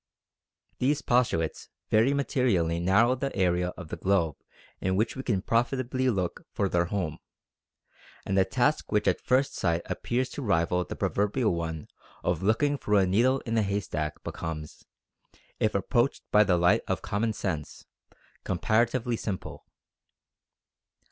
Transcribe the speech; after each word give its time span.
These 0.79 1.03
postulates 1.03 1.69
very 1.91 2.11
materially 2.11 2.79
narrow 2.79 3.13
the 3.13 3.35
area 3.35 3.67
of 3.77 3.89
the 3.89 3.97
globe 3.97 4.35
in 4.79 4.95
which 4.95 5.15
we 5.15 5.21
can 5.21 5.43
profitably 5.43 6.09
look 6.09 6.41
for 6.51 6.67
their 6.67 6.85
home; 6.85 7.19
and 8.25 8.35
a 8.39 8.43
task 8.43 8.91
which 8.91 9.07
at 9.07 9.21
first 9.21 9.53
sight 9.53 9.83
appears 9.85 10.29
to 10.29 10.41
rival 10.41 10.83
the 10.83 10.95
proverbial 10.95 11.53
one 11.53 11.87
of 12.23 12.41
looking 12.41 12.79
for 12.79 12.95
a 12.95 13.05
needle 13.05 13.41
in 13.41 13.55
a 13.59 13.61
haystack 13.61 14.23
becomes, 14.23 14.83
if 15.59 15.75
approached 15.75 16.23
by 16.31 16.43
the 16.43 16.57
light 16.57 16.81
of 16.87 17.03
common 17.03 17.31
sense, 17.31 17.85
comparatively 18.43 19.15
simple. 19.15 19.67